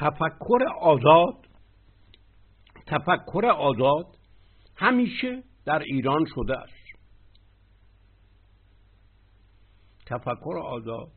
[0.00, 1.46] تفکر آزاد
[2.86, 4.06] تفکر آزاد
[4.76, 7.00] همیشه در ایران شده است.
[10.06, 11.12] تفکر آزاد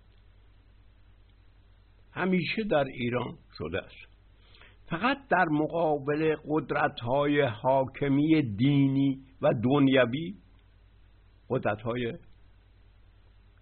[2.11, 4.13] همیشه در ایران شده است.
[4.85, 10.35] فقط در مقابل قدرت های حاکمی دینی و دنیوی
[11.49, 12.13] قدرت های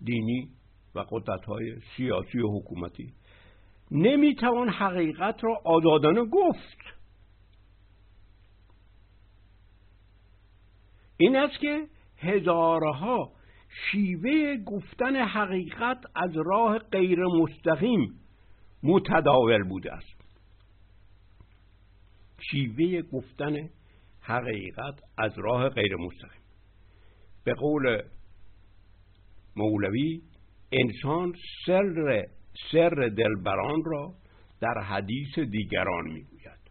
[0.04, 0.50] دینی
[0.96, 3.14] و قدرت های سیاسی و حکومتی
[3.92, 6.78] نمی‌توان حقیقت را آزادانه گفت.
[11.18, 13.32] این است که هزارها
[13.92, 18.20] شیوه گفتن حقیقت از راه غیر مستقیم
[18.84, 20.22] متداول بوده است.
[22.52, 23.70] شیوه گفتن
[24.22, 26.42] حقیقت از راه غیر مستقیم.
[27.44, 28.02] به قول
[29.56, 30.22] مولوی
[30.72, 31.34] انسان
[31.66, 32.26] سر
[32.72, 34.14] سر دلبران را
[34.62, 36.62] در حدیث دیگران می‌گوید.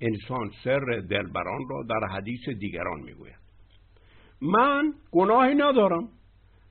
[0.00, 3.44] انسان سر دلبران را در حدیث دیگران می‌گوید.
[4.40, 6.08] من گناهی ندارم.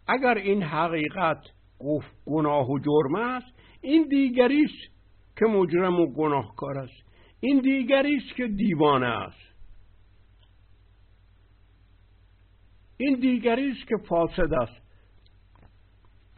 [0.08, 1.42] اگر این حقیقت
[1.80, 4.94] گفت گناه و جرم است این دیگری است
[5.38, 7.04] که مجرم و گناهکار است.
[7.40, 9.54] این دیگری است که دیوانه است.
[12.98, 14.83] این دیگری است که فاسد است.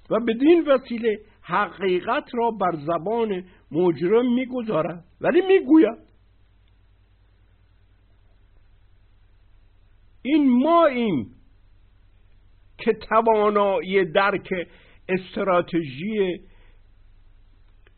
[0.09, 5.03] و بدین وسیله حقیقت را بر زبان مجرم می‌گذارد.
[5.21, 5.97] ولی می‌گوید
[10.21, 11.27] این ما این
[12.77, 14.49] که توانایی درک
[15.09, 16.39] استراتژی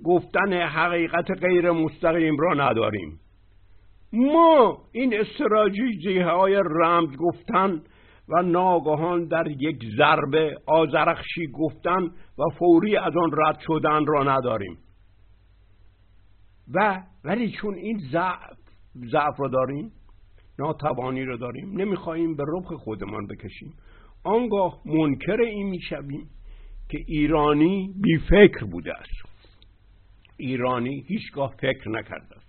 [0.03, 3.19] گفتن حقیقت غیر مستقیم را نداریم.
[4.13, 7.81] ما این استراتژی های رمز گفتن
[8.29, 12.03] و ناگهان در یک ضربه آزرخشی گفتن
[12.37, 14.77] و فوری از آن رد شدن را نداریم.
[16.73, 18.57] و ولی چون این ضعف
[19.11, 19.91] ضعف را داریم
[20.59, 23.73] ناتوانی را داریم نمی‌خواهیم به رخ خودمان بکشیم.
[24.23, 26.29] آنگاه منکر این می‌شویم
[26.89, 29.27] که ایرانی بی فکر بوده است.
[30.37, 32.47] ایرانی هیچگاه فکر نکرده است.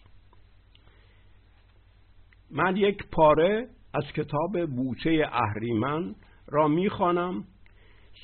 [2.51, 6.15] من یک پاره از کتاب بوسه اهریمن
[6.49, 7.45] را می‌خوانم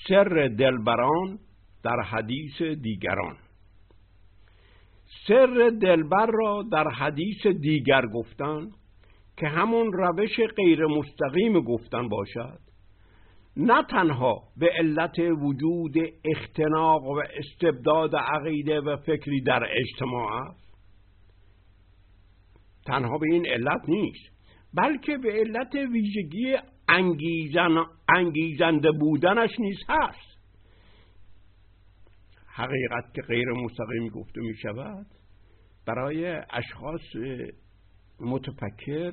[0.08, 1.38] سر دلبران
[1.82, 3.36] در حدیث دیگران.
[5.28, 8.70] سر دلبر را در حدیث دیگر گفتن
[9.36, 12.58] که همون روش غیر مستقیم گفتن باشد.
[13.56, 20.64] نه تنها به علت وجود اختناق و استبداد عقیده و فکری در اجتماع است
[22.86, 24.33] تنها به این علت نیست.
[24.74, 26.56] بلکه به علت ویژگی
[26.88, 27.84] انگیزن،
[28.16, 30.34] انگیزنده بودنش نیز هست.
[32.46, 35.06] حقیقت که غیر مستقیم گفته می شود
[35.86, 37.16] برای اشخاص
[38.20, 39.12] متفکر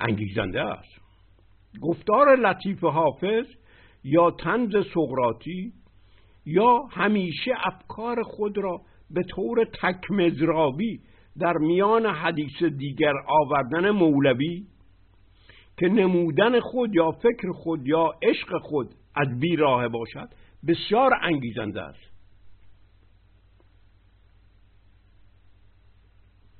[0.00, 1.00] انگیزنده است.
[1.82, 3.46] گفتار لطیف حافظ
[4.04, 5.72] یا تنز سقراطی
[6.46, 11.00] یا همیشه افکار خود را به طور تکمزرابی
[11.38, 14.66] در میان حدیث دیگر آوردن مولوی
[15.76, 20.28] که نمودن خود یا فکر خود یا عشق خود از بیراه باشد
[20.66, 22.16] بسیار انگیزنده است.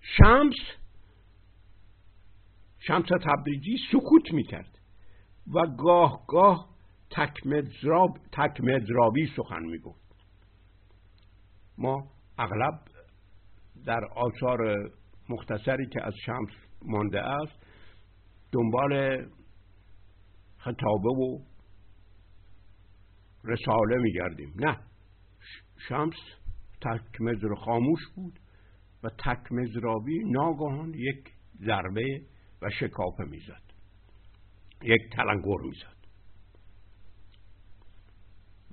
[0.01, 0.55] شمس
[2.79, 4.79] شمس تبریزی سکوت می‌کرد
[5.55, 6.69] و گاه گاه
[8.33, 10.17] تکمدرابی سخن می‌گفت.
[11.79, 12.05] ما
[12.39, 12.81] اغلب
[13.85, 14.91] در آثار
[15.29, 16.51] مختصری که از شمس
[16.83, 17.67] مانده است
[18.53, 19.25] دنبال
[20.59, 21.39] خطابه و
[23.45, 24.53] رساله میگردیم.
[24.57, 24.79] نه
[25.89, 26.15] شمس
[26.81, 28.39] تکمزر خاموش بود
[29.03, 32.23] و تکمزرابی ناگهان یک ضربه
[32.63, 33.63] و شکافه می‌زد.
[34.83, 35.97] یک تلنگر می‌زد.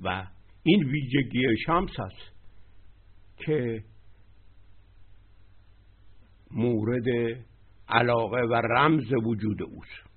[0.01, 0.27] و
[0.63, 2.33] این ویژگی شمس است
[3.37, 3.83] که
[6.55, 7.07] مورد
[7.89, 10.13] علاقه و رمز وجود اوست.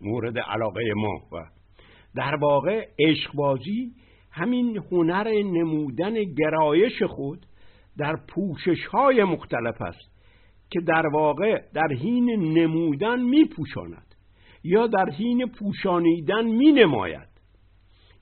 [0.00, 1.46] مورد علاقه ما و
[2.14, 3.92] در واقع عشقبازی
[4.30, 7.46] همین هنر نمودن گرایش خود
[7.98, 10.18] در پوشش های مختلف است
[10.70, 14.14] که در واقع در حین نمودن می پوشاند
[14.64, 17.28] یا در حین پوشانیدن می نماید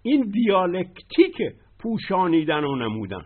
[0.03, 1.37] این دیالکتیک
[1.79, 3.25] پوشانیدن و نمودن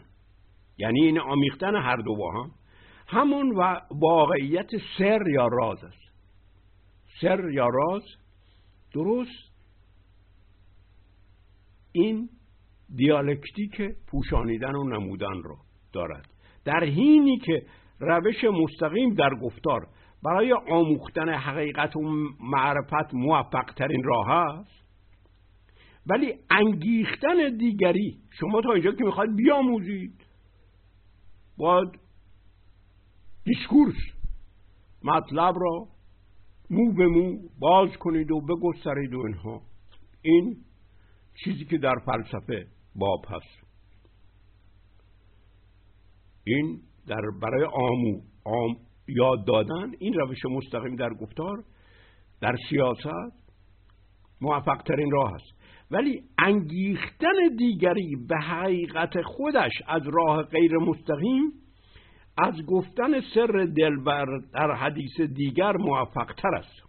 [0.78, 2.50] یعنی این آمیختن هر دو با هم
[3.10, 6.10] همون و واقعیت سر یا راز است.
[7.20, 8.02] سر یا راز
[8.94, 9.50] درست
[11.92, 12.28] این
[12.96, 15.56] دیالکتیک پوشانیدن و نمودن رو
[15.92, 16.28] دارد.
[16.64, 17.62] در حینی که
[18.00, 19.86] روش مستقیم در گفتار
[20.22, 22.00] برای آموختن حقیقت و
[22.40, 24.80] معرفت موفق ترین راه است
[26.06, 30.26] ولی انگیختن دیگری شما تا اینجا که می‌خواید بیاموزید.
[31.58, 31.88] باید
[33.50, 33.96] discourse
[35.05, 35.88] مطلب را
[36.70, 39.62] مو به مو باز کنید و بگسترید و اینها.
[40.23, 40.56] این
[41.44, 43.67] چیزی که در فلسفه باب هست.
[46.44, 48.76] این در برای آمو آم
[49.08, 51.64] یاد دادن این روش مستقیم در گفتار
[52.41, 53.50] در سیاست
[54.41, 55.61] موفق ترین راه است.
[55.91, 61.59] ولی انگیختن دیگری به حقیقت خودش از راه غیر مستقیم
[62.38, 66.82] از گفتن سر دلبر در حدیث دیگر موفق تر است.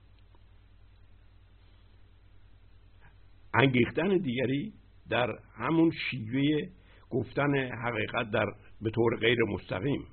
[3.54, 4.74] انگیختن دیگری
[5.10, 6.70] در همون شیوه
[7.10, 8.46] گفتن حقیقت در
[8.82, 10.08] به طور غیر مستقیم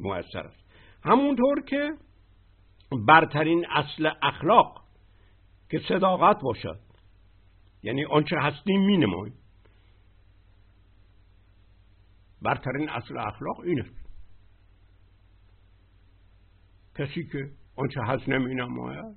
[0.00, 0.66] موثر است.
[1.04, 1.92] همونطور که
[3.06, 4.84] برترین اصل اخلاق
[5.70, 6.80] که صداقت باشد
[7.82, 9.34] یعنی آنچه هستیم می نماییم
[12.42, 13.84] برترین اصل اخلاق این
[16.98, 19.16] کسی که آنچه هست نمی نماید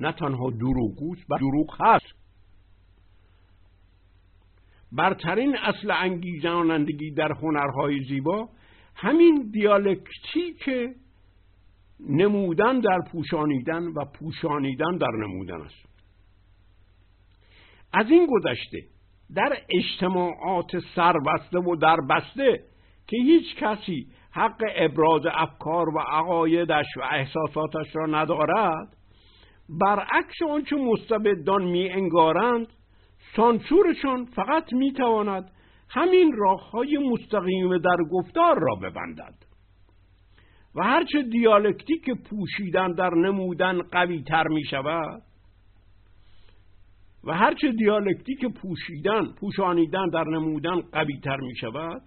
[0.00, 2.14] نه تنها دروغگوست و دروغ هست.
[4.92, 8.48] برترین اصل انگیزانندگی در هنرهای زیبا
[8.94, 10.70] همین دیالکتیک
[12.00, 15.86] نمودن در پوشانیدن و پوشانیدن در نمودن است.
[17.92, 18.78] از این گذشته
[19.34, 22.64] در اجتماعات سربسته و در بسته
[23.06, 24.06] که هیچ کسی
[24.36, 28.96] حق ابراز افکار و عقایدش و احساساتش را ندارد
[29.80, 32.66] برعکس آنچه مستبدان می انگارند
[33.36, 35.50] سانسورشان فقط می تواند
[35.90, 39.34] همین راه های مستقیم در گفتار را ببندد.
[40.74, 45.22] و هرچه دیالکتیک پوشیدن در نمودن قوی تر می شود
[47.24, 52.02] و هرچه دیالکتیک پوشیدن پوشانیدن در نمودن قوی تر می شود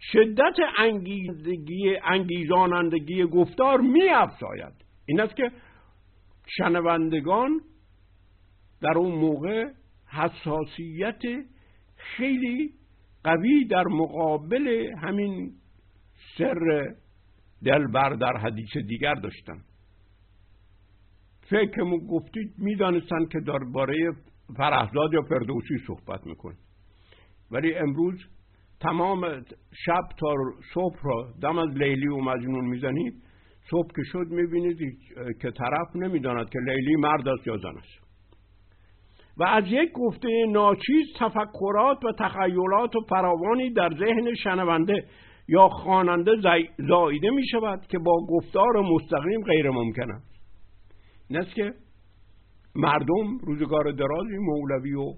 [0.00, 4.72] شدت انگیزگی انگیزانندگی گفتار می افزاید
[5.06, 5.50] این است که
[6.46, 7.60] شنوندگان
[8.80, 9.64] در اون موقع
[10.06, 11.22] حساسیت
[11.96, 12.72] خیلی
[13.24, 15.52] قوی در مقابل همین
[16.38, 16.94] سر
[17.64, 19.60] دلبر در حدیث دیگر داشتن.
[21.50, 24.12] فکر گفتید می‌دانستن که درباره
[24.56, 26.56] فرهزاد یا فردوسی صحبت می‌کنه.
[27.50, 28.26] ولی امروز
[28.80, 29.44] تمام
[29.84, 30.34] شب تا
[30.74, 33.14] صبح را دم از لیلی و مجنون می‌زنید.
[33.70, 34.78] صبح که شد می‌بینید
[35.42, 38.06] که طرف نمی‌داند که لیلی مرد است یا زن است.
[39.36, 45.04] و از یک گفته ناچیز تفکرات و تخیلات و فراوانی در ذهن شنونده
[45.48, 46.32] یا خواننده
[46.88, 50.36] زایده می شود که با گفتار مستقیم غیر ممکن است.
[51.30, 51.72] این که
[52.74, 55.12] مردم روزگار درازی مولوی و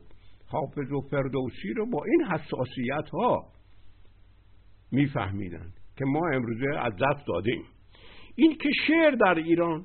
[0.51, 3.45] حافظ و فردوسی رو با این حساسیت ها
[4.93, 7.63] میفهمیدند که ما امروزه از دست دادیم.
[8.37, 9.85] این که شعر در ایران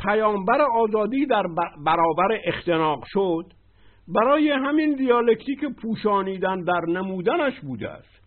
[0.00, 1.42] پیامبر آزادی در
[1.84, 3.52] برابر اختناق شد
[4.08, 8.24] برای همین دیالکتیک پوشانیدن در نمودنش بوده است.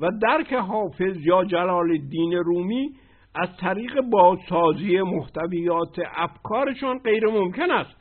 [0.00, 2.90] و درک حافظ یا جلال الدین رومی
[3.34, 7.96] از طریق بازسازی محتویات افکارشان غیر ممکن است.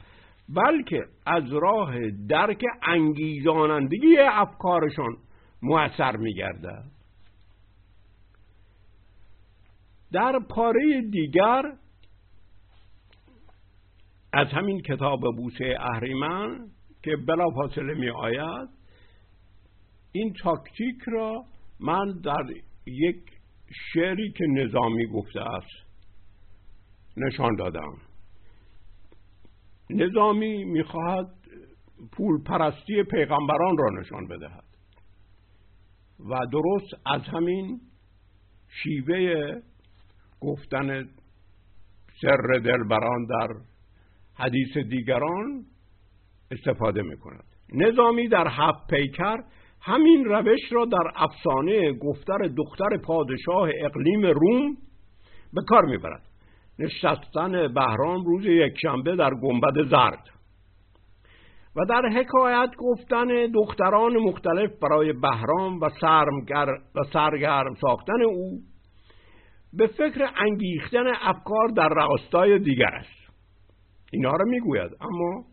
[0.56, 1.94] بلکه از راه
[2.30, 5.18] درک انگیزانندگی افکارشان
[5.62, 6.86] مؤثر میگردد.
[10.12, 11.62] در پاره دیگر
[14.34, 16.70] از همین کتاب بوسه اهریمن
[17.04, 18.70] که بلا فاصله می آید
[20.12, 21.44] این تاکتیک را
[21.80, 22.44] من در
[22.86, 23.24] یک
[23.94, 25.90] شعری که نظامی گفته است
[27.18, 28.09] نشان دادم.
[29.90, 31.28] نظامی می‌خواهد
[32.12, 34.64] پول پرستی پیغمبران را نشان بدهد.
[36.30, 37.80] و درست از همین
[38.84, 39.54] شیوه
[40.42, 41.10] گفتن
[42.22, 43.48] سر دلبران در
[44.36, 45.66] حدیث دیگران
[46.52, 47.44] استفاده می کند
[47.74, 49.38] نظامی در هفت پیکر
[49.82, 54.78] همین روش را در افسانه گفتر دختر پادشاه اقلیم روم
[55.54, 56.29] به کار می‌برد.
[56.80, 60.30] نشستن بهرام روز یکشنبه در گنبد زرد.
[61.76, 65.90] و در حکایت گفتن دختران مختلف برای بهرام و,
[66.96, 68.60] و سرگرم ساختن او
[69.74, 73.34] به فکر انگیختن افکار در راستای دیگر است.
[74.12, 75.44] اینها را می‌گوید اما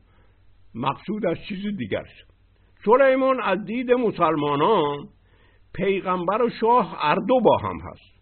[0.74, 2.30] مقصود از چیز دیگر است.
[2.84, 5.08] سلیمان از دید مسلمانان
[5.74, 8.15] پیغمبر و شاه اردو با هم هست.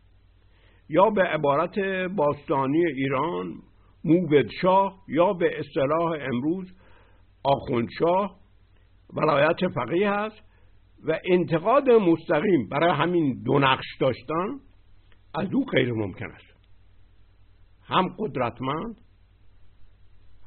[0.88, 1.78] یا به عبارت
[2.16, 3.54] باستانی ایران
[4.60, 6.74] شاه یا به اصطلاح امروز
[7.44, 8.36] آخوندشاه
[9.16, 10.42] ولایت فقیه هست
[11.06, 14.60] و انتقاد مستقیم برای همین دو نقش داشتن
[15.34, 16.54] از او غیر ممکن است.
[17.86, 18.96] هم قدرتمند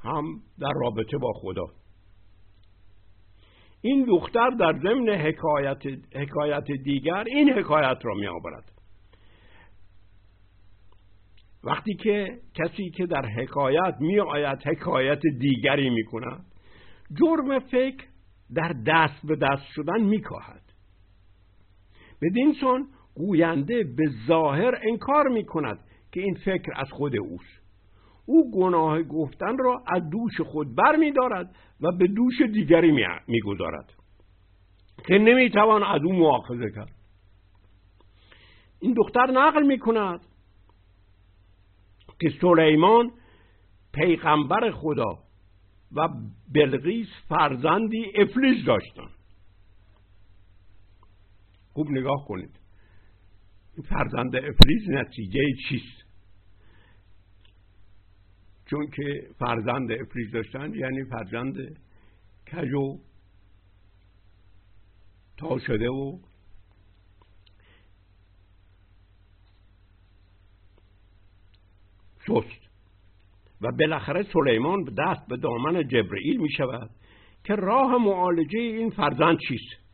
[0.03, 0.23] هم
[0.59, 1.65] در رابطه با خدا.
[3.81, 5.81] این دختر در ضمن حکایت,
[6.15, 8.76] حکایت دیگر این حکایت را می آورد
[11.67, 16.45] وقتی که کسی که در حکایت می آید حکایت دیگری می کند
[17.13, 18.05] جرم فکر
[18.53, 20.61] در دست به دست شدن می کاهد
[22.21, 25.79] بدین سون گوینده به ظاهر انکار می کند
[26.11, 27.61] که این فکر از خود اوست.
[28.25, 32.91] او گناه گفتن را از دوش خود بر می دارد و به دوش دیگری
[33.27, 33.93] می گذارد
[35.07, 36.91] که نمی توان از او مؤاخذه کرد.
[38.79, 40.19] این دختر نقل می کند
[42.19, 43.11] که سلیمان
[43.93, 45.23] پیغمبر خدا
[45.91, 46.07] و
[46.53, 49.09] بلغیس فرزندی افلیس داشتن.
[51.73, 52.59] خوب نگاه کنید.
[53.89, 56.07] فرزند افلیس نتیجه چیست؟
[58.65, 61.55] چون که فرزند افلیس داشتن یعنی فرزند
[62.51, 62.99] کج و
[65.37, 66.19] تا شده و
[72.27, 72.67] سست
[73.61, 76.89] و بالاخره سلیمان دست به دامن جبرئیل می شود
[77.43, 79.87] که راه معالجه این فرزند چیست.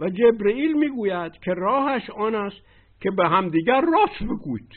[0.00, 2.56] و جبرئیل می‌گوید که راهش آن است
[3.00, 4.68] که به همدیگر راست بگوید.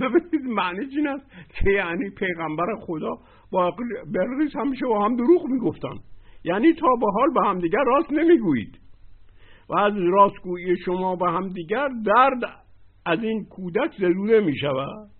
[0.00, 3.18] ببینید معنی این است؟ که یعنی پیغمبر خدا
[3.52, 3.70] با
[4.14, 5.98] بلقیس همیشه با هم دروغ می‌گفتن.
[6.44, 8.78] یعنی تا به حال به همدیگر راست نمی‌گویید.
[9.68, 12.40] و از راستگویی شما به همدیگر درد
[13.06, 15.10] از این کودک زدوده می شود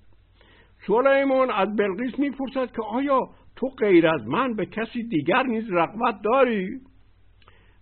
[0.91, 3.21] سلیمان از بلقیس می‌پرسد که آیا
[3.57, 6.69] تو غیر از من به کسی دیگر نیز رغبت داری؟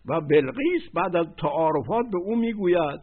[0.08, 3.00] و بلقیس بعد از تعارفات به او می‌گوید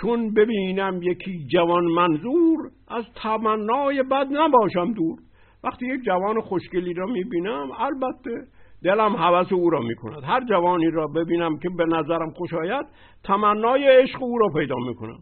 [0.00, 5.18] چون ببینم یکی جوان منظور از تمنای بد نباشم دور.
[5.64, 8.46] وقتی یک جوان خوشگلی را می‌بینم البته
[8.84, 10.24] دلم حوث او را می‌کند.
[10.24, 12.86] هر جوانی را ببینم که به نظرم خوش آید
[13.24, 15.18] تمنای عشق او را پیدا می‌کنم.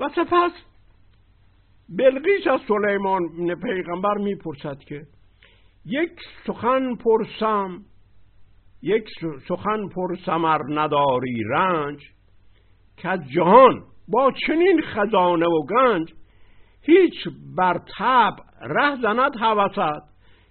[0.00, 0.52] و سپس
[1.88, 5.06] بلقیس از سلیمان پیغمبر می‌پرسد که
[5.84, 6.10] یک
[6.46, 7.84] سخن پرسم
[8.82, 9.08] یک
[9.48, 12.02] سخن پر سمر نداری رنج
[12.96, 16.14] که از جهان با چنین خزانه و گنج
[16.82, 20.08] هیچ بر تب ره زند حوست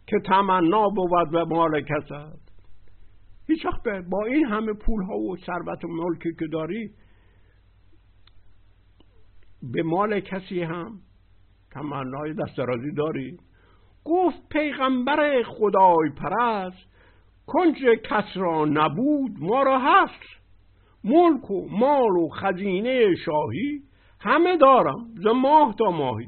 [0.08, 2.40] که تمنا بود و مال کسد.
[3.48, 6.90] هیچ وقت با این همه پول ها و ثروت و ملکی که داری
[9.74, 11.00] به مال کسی هم
[11.78, 13.38] تمنای دسترازی داری؟
[14.06, 16.88] گفت پیغمبر خدای پرست
[17.48, 20.24] کنج کس را نبود ما را هست
[21.04, 23.82] ملک و مال و خزینه شاهی
[24.22, 26.28] همه دارم ز ماه تا ماهی.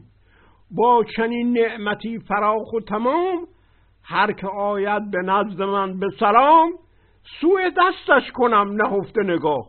[0.72, 3.48] با چنین نعمتی فراخ و تمام
[4.03, 6.72] هر که آید به نزد من به سلام
[7.41, 9.65] سوی دستش کنم نهفته نگاه.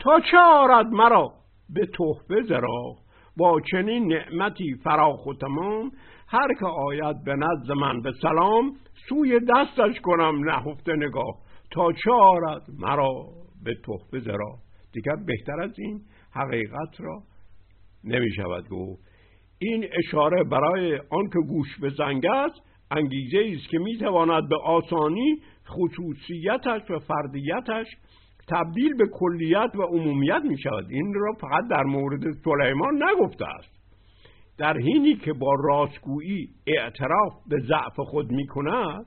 [0.00, 1.32] تا چه آرد مرا
[1.68, 3.07] به تحفه زرا
[3.38, 5.90] با چنین نعمتی فراخ و تمام
[6.28, 8.72] هر که آید به نزد من به سلام
[9.08, 11.34] سوی دستش کنم نهفته نگاه
[11.70, 13.24] تا چه آرد مرا
[13.64, 14.54] به تحفه زرا.
[14.92, 16.00] دیگر بهتر از این
[16.32, 17.22] حقیقت را
[18.04, 19.02] نمی شود گفت.
[19.58, 25.42] این اشاره برای آنکه گوش به زنگ است انگیزه است که می تواند به آسانی
[25.68, 27.86] خصوصیتش و فردیتش
[28.48, 33.78] تبدیل به کلیت و عمومیت می شود این را فقط در مورد سلیمان نگفته است.
[34.58, 39.06] در حینی که با راستگویی اعتراف به ضعف خود می کند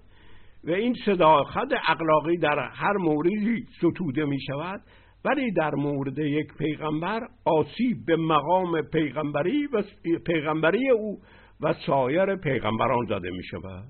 [0.64, 4.82] و این صداقت اقلاقی در هر موردی ستوده می شود
[5.26, 9.84] ولی در مورد یک پیغمبر آسیب به مقام پیغمبری و
[10.26, 11.20] پیغمبری او
[11.62, 13.88] و سایر پیغمبران زده می شود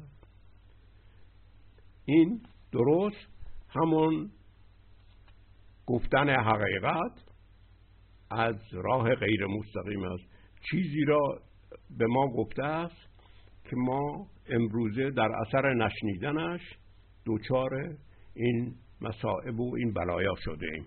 [2.05, 2.41] این
[2.71, 3.27] درست
[3.69, 4.29] همون
[5.91, 7.11] گفتن حقیقت
[8.31, 10.23] از راه غیر مستقیم است.
[10.71, 11.41] چیزی را
[11.97, 13.09] به ما گفته است
[13.63, 16.61] که ما امروزه در اثر نشنیدنش
[17.25, 17.69] دوچار
[18.33, 20.85] این مصائب و این بلایا شده ایم.